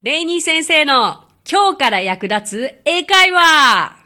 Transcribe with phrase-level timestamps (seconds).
[0.00, 3.96] レイニー先生の今日から役立つ英会話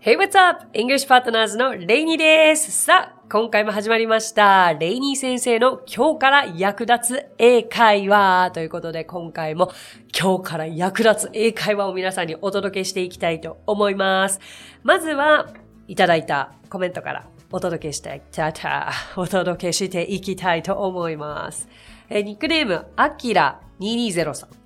[0.00, 0.66] Hey, what's up?
[0.76, 2.72] English Partners のレイニーです。
[2.72, 4.74] さあ、今回も始まりました。
[4.74, 9.70] レイニー先生の今日から役立つ英会話ということで、今回も
[10.12, 14.40] 今日から役立つ英会話を皆さんにお届けしていきたいと思います。
[14.82, 15.54] まずは、
[15.86, 21.68] いただいたコメントからお届けしていたた、お届けしていきたいと思います。
[22.10, 24.63] えニックネーム、アキラ220さん。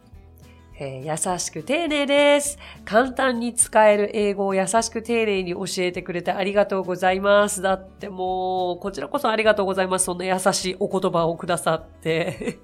[0.80, 2.56] えー優しく丁寧です。
[2.84, 7.62] 簡単に使える英語を優しく丁寧に教えてくれてありがとうございます。
[7.62, 10.04] だってもう、こちらこそありがとうございます。
[10.04, 12.58] そんな優しいお言葉をくださって。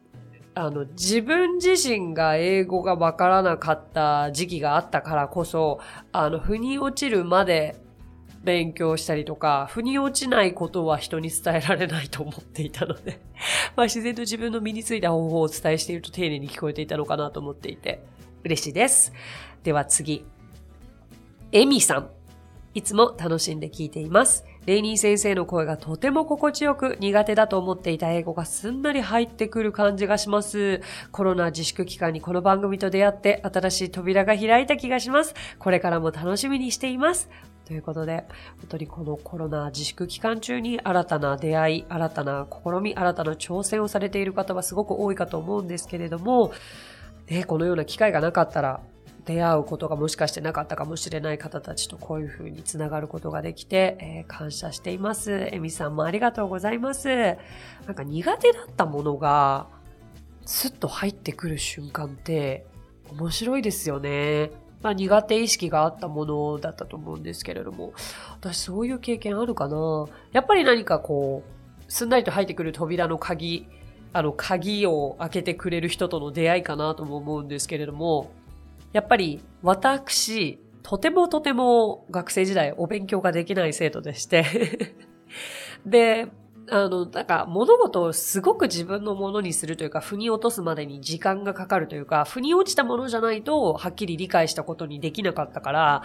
[0.54, 5.78] あの、自分自身が英語がわからなかった時期があったからこそ、
[6.10, 7.76] あの、腑に落ちるまで
[8.48, 13.20] 勉強したりとか、腑に落ちないことは人に伝えられないと思っていたので、
[13.76, 18.02] まあ自然と自分の身についた方法をお伝えしていると丁寧に聞こえていたのかなと思っていて、
[18.44, 19.12] 嬉しいです。
[19.62, 20.24] では次。
[21.52, 22.10] エミさん。
[22.72, 24.46] いつも楽しんで聞いています。
[24.68, 30.82] レイニー先生の声がとても心地よく苦手だと思っていた英語がすんなり入ってくる感じがします。
[31.10, 35.34] コロナ自粛期間にこの番組と出会って新しい扉が開いた気がします。
[35.58, 37.30] これからも楽しみにしています。
[37.64, 38.26] ということで、
[38.58, 46.52] 本当にこのコロナ自粛期間中に新たな出会い、新たな試み、新たな挑戦をされている方はすごく多いかと思うんですけれども、
[47.26, 48.82] ね、このような機会がなかったら、
[49.28, 55.48] 出会うことがもしかしてなかったかもしれない方たちとこういうふうにつながることができて、えー感謝しています。
[55.52, 57.08] エミさんもありがとうございます。
[57.08, 59.66] なんか苦手だったものが、
[60.46, 62.66] スッと入ってくる瞬間って
[63.10, 64.50] 面白いですよね。
[64.80, 67.92] まあ苦手意識があったものだったと思うんですけれども、
[68.40, 73.66] 私そういう経験あるかなやっぱり何かこう、すんなりと入ってくる扉の鍵、
[74.14, 78.30] あの鍵を開けてくれる人との出会いかなとも思うんですけれども、
[78.92, 84.96] やっぱり私、とてもとても学生時代お勉強ができない生徒でして、
[85.84, 86.28] で、
[86.70, 96.02] あの、なんか物事をすごく自分のものにするというか、腑に落とすまでに時間がかかるというか、腑に落ちたものじゃないと、はっきり理解したことにできなかったから、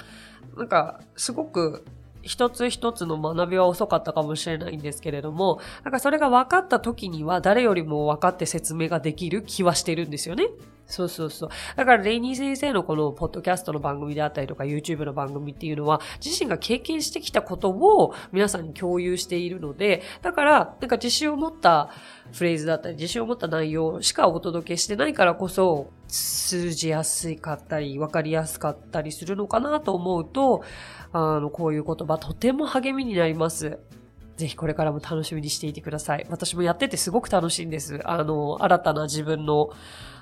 [0.58, 1.86] なんか、すごく
[2.24, 10.48] 一つ一つの学びは遅かったかもしれないんですけれども、なんかそれが分かった時には誰よりも分かって説明ができる気はしてるんですよね。
[10.86, 11.50] そうそうそう。
[11.76, 21.90] だから、レイニー先生のこのポッドキャストの番組であったりとか、YouTube の番組っていうのは、自身が経験してきたことを皆さんに共有しているので、だから、なんか自信を持った
[22.34, 30.64] フレーズだったり、自信を持った内容しかお届けしてないからこそ、通じやすかったり、わかりやすかったりするのかなと思うと、
[31.14, 33.80] あの、こういう言葉とても励みになります。
[34.36, 36.26] ぜひこれからも楽しみにしていてください。
[36.30, 38.00] 私もやっててすごく楽しいんです。
[38.04, 39.70] あの、新たな自分の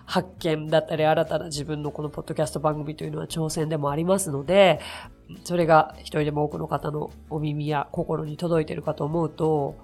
[0.05, 4.81] 発見だったり、新たな自分のこのポッドキャスト番組というのは挑戦でもありますので、
[5.45, 9.77] それが一人でも多くの方のお耳や心に届いてるかと思うと、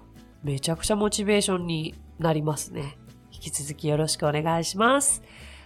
[0.44, 2.98] めちゃくちゃモチベーションになりますね。
[3.32, 5.24] 引き続きよろしくお願いします。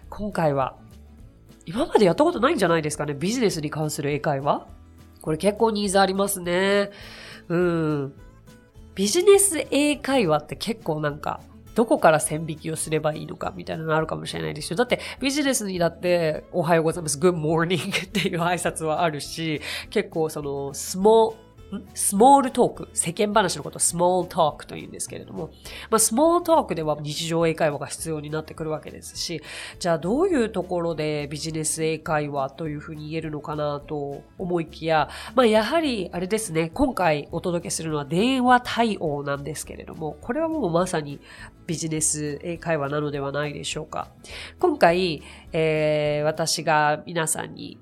[0.10, 0.78] 今回は、
[1.66, 3.16] 今までやったことないんじゃないですかね。
[3.16, 4.68] ビジネスに関する英会話
[5.22, 6.92] これ結構ニーズありますね。
[7.48, 8.14] うん。
[8.96, 11.42] ビジネス英会話って結構なんか、
[11.76, 14.76] どこから線引きをすればいいのかみたいなのあるかもしれないですよ。
[14.76, 21.36] だってビジネスにだっておはようございます、good morning っていう挨拶はあるし、結構そのスモん
[21.94, 25.52] スモールトーク、世間話のことをスモールトークと言うんですけれども、
[25.90, 29.42] まあスモールトークでは日常英会話が必要になってくるわけですし、
[29.80, 41.20] じゃあどういうところでビジネス英会話というふうに言えるのかなと思いきや、まあやはりあれですね、今回お届けするのは電話対応なんですけれども、これはもうまさに
[41.68, 44.10] ビジネス英会話なのではないでしょうか。
[44.60, 47.78] 今回、えー私が皆さんに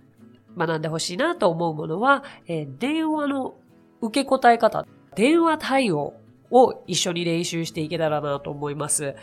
[0.58, 3.56] 学んでほしいなと思うものは、えー電話の
[4.02, 6.14] 受け答え方、電話対応
[6.52, 9.16] を一緒に練習していけたらなと思います。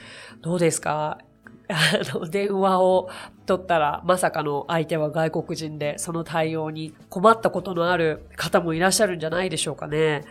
[0.42, 1.18] どうですか？
[1.68, 1.74] あ
[2.16, 3.08] の、電話を
[3.44, 10.22] 取ったら、まさかの相手は外国人で、その対応に困ったことのある方もいらっしゃるんじゃないでしょうかね。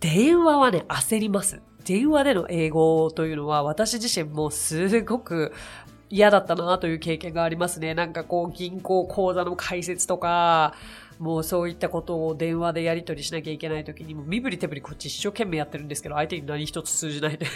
[0.00, 1.62] 電話はね、焦ります。
[1.86, 5.52] 電話での英語というのは、私自身もすごく
[6.10, 7.94] 嫌だったなという経験がありますね。
[7.94, 10.74] なんかこう、銀行口座の開設とか、
[11.22, 17.46] もうそういったことを電話でやり取りしなきゃいけない時にも身振り手振りこっち一生懸命やってるんですけど、相手に何一つ通じない で。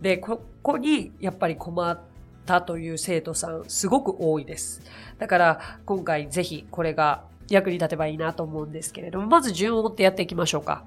[0.00, 2.00] で、ここにやっぱり困っ
[2.46, 4.80] たという生徒さん、すごく多いです。
[5.18, 10.86] だから、今回ぜひこれが役に立てばいいなと思うんですけれども、まず順を追ってやっていきましょうか。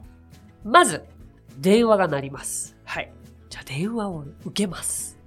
[0.63, 1.03] まず、
[1.59, 2.75] 電話が鳴ります。
[2.83, 3.13] はい。
[3.47, 5.20] じゃあ電話を受けます。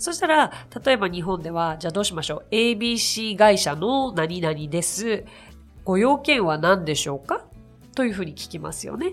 [0.00, 0.50] そしたら、
[0.84, 5.24] 例えば日本では、じゃあどうしましょう？ABC 会社の何々です。
[5.84, 7.44] ご用件は何でしょうか？
[7.94, 9.12] というふうに聞きますよね。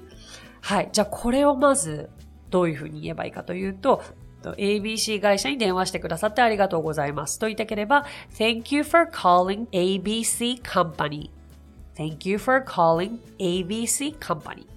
[0.61, 0.89] はい。
[0.93, 2.09] じゃあこれをまず
[2.49, 4.01] どういうふうに言えばいいかというと、
[4.43, 7.37] ABC 会社に電話してくださってありがとうございます。
[7.37, 8.05] と言いたければ、
[8.37, 14.67] Thank you for calling ABC Company.Thank you for calling ABC Company.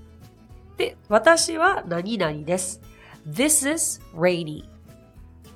[0.77, 2.81] で、私は何々です。
[3.29, 4.65] This is rainy.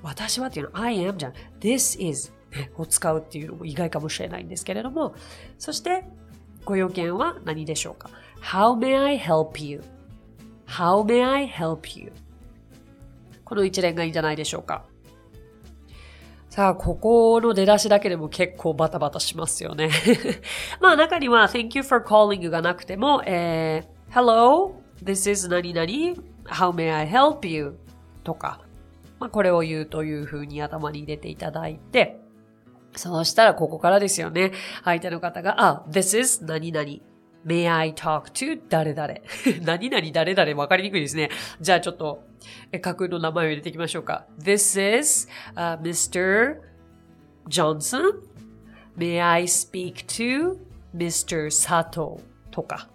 [0.04, 1.32] 私はっていうのは I am じゃん。
[1.60, 2.32] This is
[2.76, 5.14] を使うっていうのも意外かもしれないんですけれども、
[5.58, 6.04] そして
[6.64, 8.10] ご用件は何でしょうか
[8.40, 12.12] ?How may I help you?How may I help you?
[13.44, 14.84] この一連がいいんじゃないでしょうか。
[16.50, 19.90] さあ、ここの出だしだけでも結構バタバタしますよね。
[20.80, 25.86] まあ中には Thank you for calling がなくても、えー、Hello, this is 何々
[26.44, 27.76] How may I help you?
[28.22, 28.60] とか、
[29.24, 32.20] まあこれを言うという風に頭に入れていただいて、
[32.94, 34.52] そうしたらここからですよね。
[34.84, 36.86] 相手の方が、あ、this is 何々。
[37.46, 39.14] May I talk to 誰々
[39.64, 41.30] 何々誰々わかりにくいですね。
[41.58, 42.22] じゃあちょっと、
[42.82, 44.26] 架空の名前を入れていきましょうか。
[44.38, 46.58] This is、uh, Mr.
[47.48, 48.20] Johnson.
[48.98, 50.58] May I speak to
[50.94, 51.46] Mr.
[51.46, 52.20] Sato
[52.50, 52.90] とか。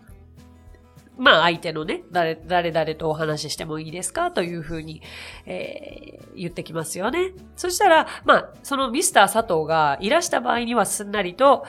[1.19, 4.31] まあ相手のね、誰、誰々とお話ししてもいいですか？
[4.31, 5.01] というふうに、
[5.45, 7.33] えー、言ってきますよね。
[7.55, 11.65] そしたら、まあ、そのミスター佐藤がいらした場合にはすんなりと、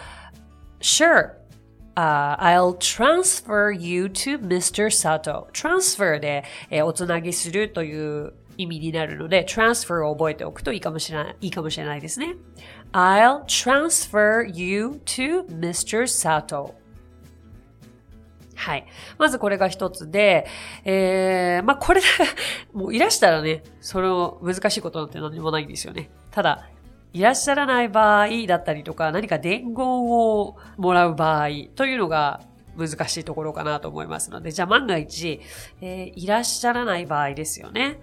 [0.80, 1.32] Sure,
[1.96, 4.86] Uh, I'll transfer you to Mr.
[4.86, 5.50] Sato.
[5.50, 12.36] transfer で、えー、おつなぎするという意味になるので、transfer を覚えておくといいかもしれない、いいかもしれないですね。
[12.92, 16.02] I'll transfer you to Mr.
[16.06, 16.74] Sato.
[18.60, 18.86] はい。
[19.16, 20.46] まずこれが一つで、
[20.84, 22.02] えー、まあ、これ、
[22.74, 26.10] もういらしたらね、その難しいことなんて何もないんですよね。
[26.30, 26.68] ただ、
[27.14, 32.42] いらっしゃらない場合だったりとか、何か伝言をもらう場合というのが
[32.76, 35.40] 難しいところかなと思いますので、じゃあ万が一、
[35.80, 37.98] えー、いらっしゃらない場合ですよね。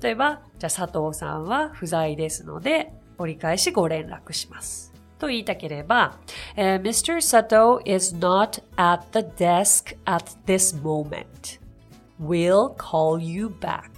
[0.00, 4.87] 例えば、じゃあ佐藤さんは不在ですので、折り返しご連絡します。
[5.18, 6.18] と言いたければ、
[6.56, 7.20] uh, Mr.
[7.20, 11.58] Sato is not at the desk at this moment.
[12.20, 13.90] We'll call you back.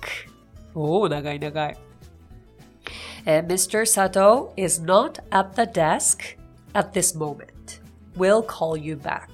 [0.75, 1.76] おお、長い長い。
[3.26, 3.84] Uh, Mr.
[3.84, 6.38] Sato is not at the desk
[6.72, 7.81] at this moment.
[8.16, 9.28] We'll call you back.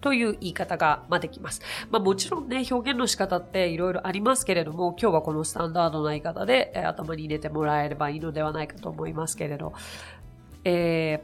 [0.00, 1.60] という言い方が、まできます。
[1.90, 9.72] まあもちろんね、表現の仕方っていろいろありますけれども、今日はこのスタンダードな言い方で、えー、頭に入れてもらえればいいのではないかと思いますけれど、
[10.68, 11.22] え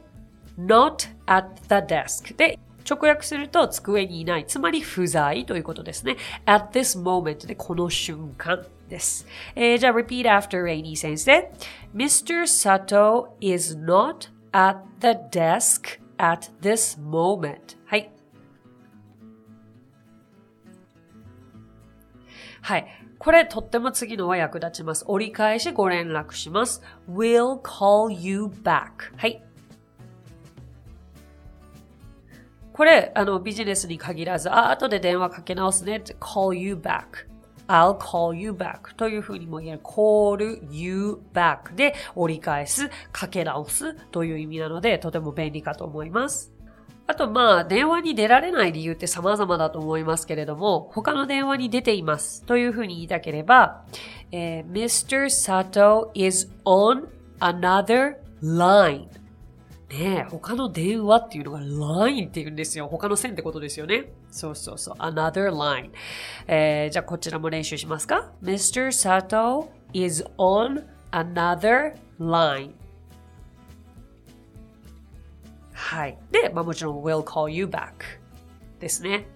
[0.57, 2.57] ー、not at the desk で
[2.89, 4.45] 直訳すると机にいない。
[4.47, 6.15] つまり不在ということですね。
[6.45, 9.27] at this moment でこの瞬間です。
[9.55, 11.51] えー、じゃあ repeat after Rainy 先生。
[11.93, 12.43] Mr.
[12.47, 17.77] Sato is not at the desk at this moment.
[17.85, 18.12] はい。
[22.63, 22.87] はい。
[23.19, 25.03] これとっても次のは役立ちます。
[25.09, 26.81] 折り返しご連絡します。
[27.09, 29.13] will call you back.
[29.17, 29.43] はい。
[32.71, 37.27] これ、あの、ビジネスに限らず、あ、後で電話かけ直すねって call you back.
[37.67, 46.53] I'll call you back というふうにも言える call you back で折り返す、かけ直すという意味なので、とても便利かと思います。
[47.05, 53.83] あと、まあ、電話に出られない理由って様々だと思いますけれども、他の電話に出ていますというふうに言いたければ、
[54.31, 55.25] えー、Mr.
[55.25, 57.07] Sato is on
[57.39, 59.07] another line.
[59.89, 62.87] ねえ、他の電話っていうのが line って言うんですよ。
[62.87, 64.11] 他の線ってことですよね。
[64.31, 64.95] そうそうそう。
[64.95, 65.91] another line。
[66.47, 68.87] えー、じゃあこちらも練習しますか ?Mr.
[68.87, 72.71] Sato is on another line.
[75.93, 76.17] はい。
[76.31, 77.91] で、まあもちろん will call you back
[78.79, 79.27] ですね。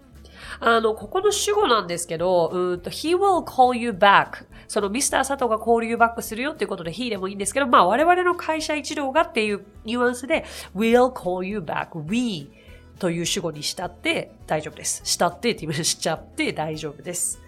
[0.60, 10.46] あの、ここの主語なんですけど、うんと、he will call you back そのミスター佐藤が call you back するよっていうことで he でもいいんですけど、まあ我々の会社一同がっていうニュアンスで
[10.76, 12.52] will call you back, we
[12.98, 15.04] という主語にしたって大丈夫です。
[15.06, 17.40] したってって言いまししちゃって大丈夫です。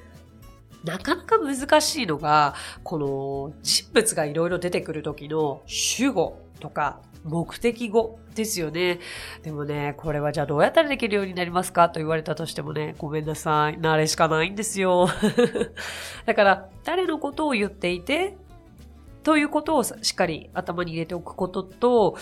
[0.83, 8.99] なかなか難しいのが、この人物がいろいろ出てくる時の主語とか目的語ですよね。
[9.43, 11.89] でもね、これはじゃあどうやったらできるようになりますか？
[11.89, 13.79] と言われたとしてもね、ごめんなさい。
[13.79, 15.09] 慣れしかないんですよ。
[16.25, 18.37] だから、誰のことを言っていて、
[19.23, 22.17] ということをしっかり頭に入れておくことと、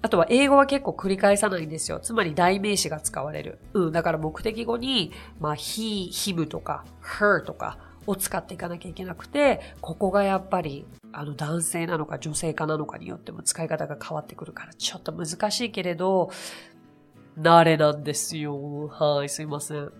[0.00, 1.98] あとは英語は結構繰り返さないんですよ。
[2.00, 3.58] つまり代名詞が使われる。
[3.74, 3.92] うん。
[3.92, 16.30] だから目的語に、まあ、he, him とか her とかを使っていかなきゃいけなくて、ここがやっぱりあの男性なのか女性かなのかによっても使い方が変わってくるからちょっと難しいけれど、
[17.38, 18.88] 慣れなんですよ。
[18.88, 19.90] はい、すいません。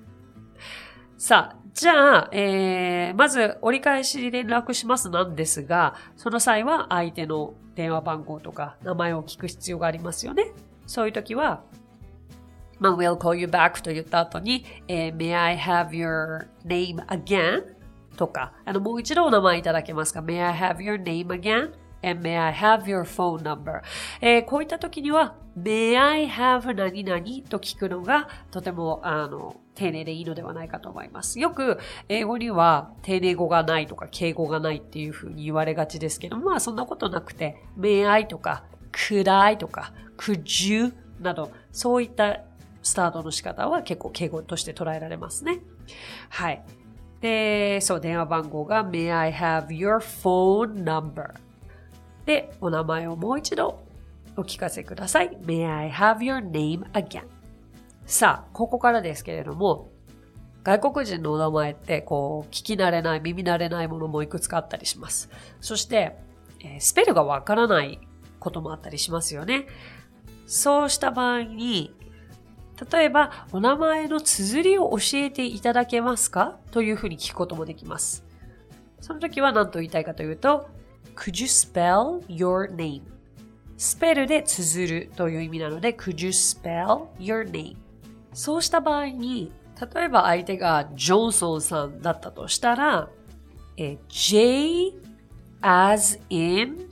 [1.16, 10.50] さあ、じゃあ、えー、まず折り返し連絡しますなんですが、その際は相手の電話番号とか名前を聞く必要がありますよね。
[10.88, 11.62] そういう時は、
[12.80, 17.76] まあ、we'll call you back と言った後に、えー、may I have your name again?
[18.16, 21.70] とか、あの、もう一度お名前いただけますか ?may I have your name again?
[22.02, 23.82] And may I have your phone number?
[24.20, 31.38] えー、こういった時には、may I have 何々と聞くのがとても、あの、丁寧でいいのではないかと思います。
[31.38, 31.78] よく
[32.08, 42.40] 英語には丁寧語がないとか敬語がないっていうふうに言われがちですけど、まあそんなことなくて、may I とか could I とか could you など、そういった
[42.82, 45.60] スタートの仕方は結構敬語として捉えられますね。
[46.28, 46.64] はい。
[47.20, 51.34] で、そう、電話番号が May I have your phone number?
[52.28, 53.80] で、お名前をもう一度
[54.36, 55.30] お聞かせください。
[55.46, 57.22] May I have your name again?
[58.04, 59.88] さあ、ここからですけれども、
[60.62, 65.30] 外国人のお名前ってこう聞き慣れない、耳慣れないものもいくつかあったりします。
[65.62, 66.18] そして、
[66.62, 67.98] え、スペルがわからない
[68.38, 69.66] こともあったりしますよね。
[70.46, 71.94] そうした場合に、
[72.92, 76.58] 例えば、お名前の綴りを教えていただけますか？
[76.72, 78.22] というふうに聞くこともできます。
[79.00, 80.68] その時は何と言いたいかというと、
[81.14, 83.02] Could you spell your name?
[83.76, 87.76] スペルで綴るという意味なので、Could you spell your name?
[88.32, 89.52] そうした場合に、
[89.94, 93.08] 例えば相手がジョンソンさんだったとしたら、
[93.76, 94.92] え J
[95.60, 96.88] as in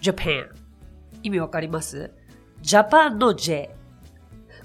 [0.00, 0.48] Japan
[1.24, 2.12] 意味わかります？
[2.62, 3.74] ジャパンの J。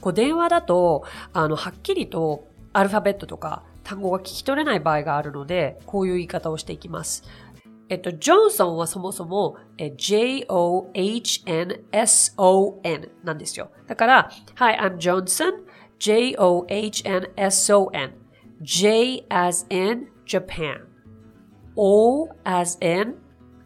[0.01, 7.23] こう電話だと、あの、はっきりとアルファベットとか単語が聞き取れない場合があるので、こういう言い方をしていきます。
[7.92, 10.50] えっと、ジョンソンはそもそも、J-O-H-N-S-O-N
[13.24, 13.70] なんですよ。
[13.86, 15.64] だから、Hi, I'm Johnson.
[15.98, 16.68] J-O-H-N-S-O-N.
[18.60, 20.86] J as in Japan.
[21.76, 23.14] O as in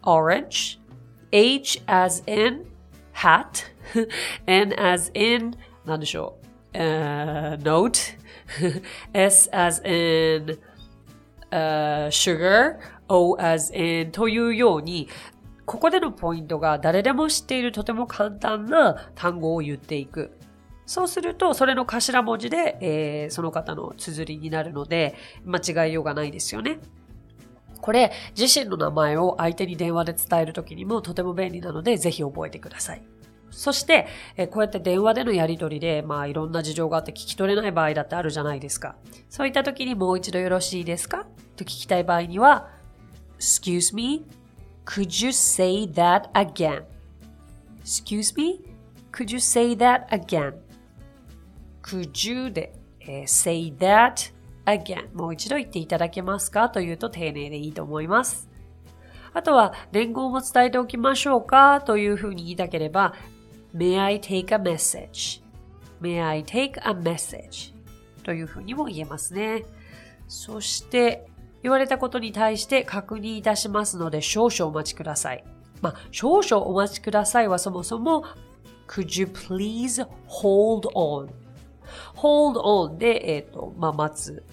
[0.02, 0.79] orange.
[1.33, 2.67] H as in
[3.12, 3.64] hat.
[4.47, 6.38] N as in なんでしょ
[6.75, 6.79] う。
[6.79, 8.17] Uh, note.
[9.12, 10.59] S as in、
[11.51, 12.77] uh, sugar.
[13.10, 15.08] O as in というように、
[15.66, 20.32] ここでのポイントが誰でも知っているとても簡単な単語を言っていく。
[20.86, 26.80] そうすると、それの頭文字で、えー、その方の綴りになるので、間違いようがないですよね。
[27.82, 33.01] これ、自身の名前を相手に電話で伝えるときにもとても便利なので、ぜひ覚えてください。
[33.58, 38.96] そして、えこうやって電話でのやりとりで、まあいろんな事情があって聞き取れない場合だってあるじゃないですか。
[39.30, 41.26] そういった時にもう一度よろしいですか？
[41.56, 42.70] と聞きたい場合には、
[43.40, 44.26] Excuse me,
[44.86, 46.84] could you say that again?
[47.82, 48.62] Excuse me,
[49.12, 50.54] could you say that again?
[51.82, 54.32] Could you で、え、say that
[54.66, 55.12] again?
[55.16, 56.70] もう一度言っていただけますか？
[56.70, 58.48] というと丁寧でいいと思います。
[59.34, 61.82] あとは、伝言も伝えておきましょうか？
[61.82, 63.16] というふうに言いたければ、
[63.76, 67.74] May I take a message?May I take a message?
[68.24, 69.64] というふうにも言えますね。
[70.28, 71.28] そして、
[71.64, 75.44] 言われたことに対して確認いたしますので少々お待ちください。
[75.82, 78.24] まあ、少々お待ちくださいはそもそも
[78.88, 81.30] Could you please hold on?
[82.16, 84.44] hold on で、えっ、ー、と、まあ、待つ。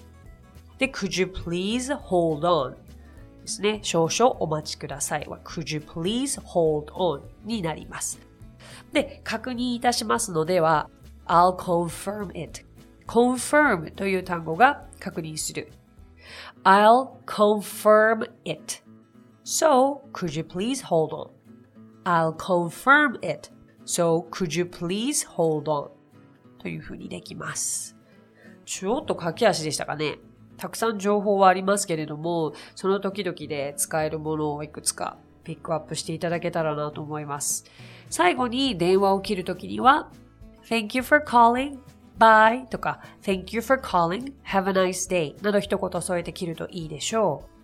[0.77, 2.71] で、could you please hold on?
[2.71, 3.79] ですね。
[3.81, 8.19] 少々お待ちくださいは could you please hold on になります。
[8.95, 10.89] で、確認いたしますのでは
[11.27, 12.65] I'll confirm it.
[13.05, 15.71] confirm という単語が確認する。
[16.63, 18.81] I'll confirm it.
[19.43, 21.29] So, could you please hold on?
[22.05, 23.51] I'll confirm it.
[23.85, 25.89] So, could you please hold on?
[26.57, 27.97] というふうにできます。
[28.65, 30.19] ちょっと駆け足でしたかね。
[30.57, 37.63] たくさん情報はありますけれども、その時々で使えるものをいくつかピックアップしていただけたらなと思います。
[38.09, 40.09] 最後に電話を切るときには、
[40.67, 41.77] Thank you for calling,
[42.17, 47.55] bye とか Thank you for calling, have a nice day など一言添えて切るといいでしょう。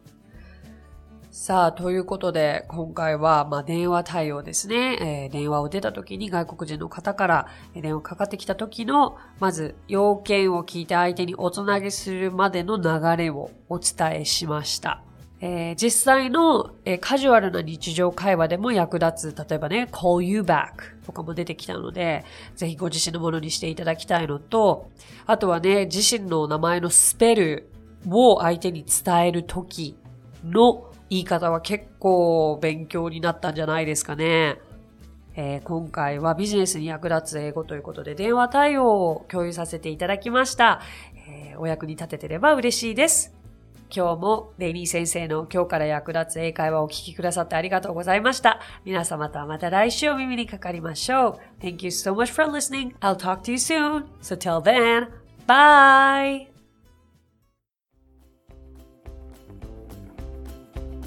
[1.33, 4.97] さあ、ということで、今回は、まあ、電話対応ですね。
[4.99, 15.03] えー、電話を出た時に外国人の方から電話かかってきた時の、まず、要件を聞いて相手におつなげするまでの流れをお伝えしました。
[15.43, 22.23] えー、実際の、えー、カジュアルな日常会話でも役立つ、例えばね、call you back とかも出てきたので、
[22.55, 24.91] ぜひご自身のものにしていただきたいのと、
[25.25, 27.69] あとはね、自身の名前のスペル
[28.07, 29.97] を相手に伝える時
[30.45, 34.59] の言い方は結構勉強になったんじゃないですかね。
[35.35, 40.81] えー、今回はビジネスに役立つ英語ということで電話対応を共有させていただきました。
[41.27, 43.40] え、お役に立ててれば嬉しいです。
[43.93, 48.61] 今日もレイニー先生の今日から役立つ英会話をお聞きくださってありがとうございました。
[48.85, 51.63] 皆様とはまた来週お耳にかかりましょう。
[51.63, 52.95] Thank you so much for listening.
[52.99, 54.05] I'll talk to you soon.
[54.21, 55.09] So till then,
[55.45, 56.47] bye!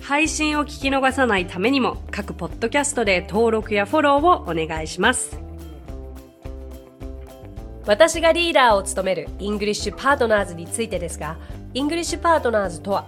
[0.03, 5.41] 配信を聞き逃さないためにも各ポッドキャストで登録やフォローをお願いします。
[7.87, 11.37] 私がリーダーを務めるイングリッシュパートナーズについてですが、
[11.75, 13.07] イングリッシュパートナーズとは、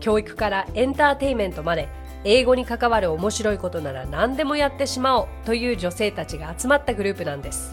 [0.00, 1.88] 教育からエンターテイメントまで、
[2.24, 7.72] 英語に関わる面白いことなら何でもやってしまおうという女性たちが集まったグループなんです。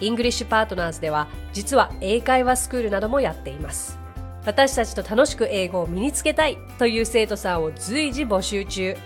[0.00, 3.98] イングリッシュパートナーズでは、実は英会話スクールなどもやっています。
[4.46, 8.96] 私たちと楽しく英語を身につけたいという生徒さんを随時募集中。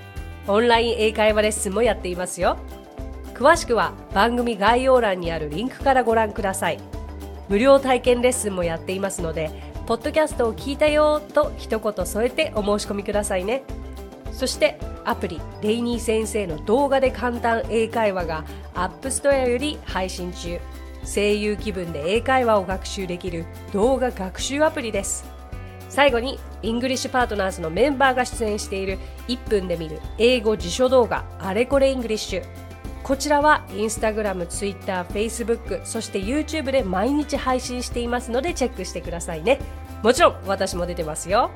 [0.47, 2.57] オンライン英会話レッスンもやっていますよ。
[3.39, 6.81] 詳しくは番組概要欄にあるリンクからご覧ください。
[7.49, 9.53] 無料体験レッスンもやっていますので、
[9.87, 13.63] ポッドキャストを聞いたよと一言添えてお申し込みくださいね。
[14.33, 20.59] そしてアプリレイニー先生の動画で簡単英会話が App Store より配信中。
[21.05, 25.25] 声優気分で英会話を学習できる動画学習アプリです。
[25.89, 32.68] 最後にイングリッシュパートナーズのメンバーが出演している1分で見る英語辞書動画あれこれイングリッシュ
[33.09, 39.59] こちらはインスタグラム、ツイッター、フェイスブック、そして YouTube で毎日配信していますのでチェックしてくださいね。
[40.03, 41.51] もちろん私も出てますよ。